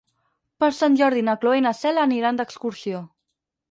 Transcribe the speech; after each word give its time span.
Per 0.63 0.69
Sant 0.77 0.97
Jordi 1.03 1.23
na 1.29 1.37
Cloè 1.45 1.61
i 1.61 1.67
na 1.69 1.77
Cel 1.83 2.03
aniran 2.09 2.43
d'excursió. 2.43 3.09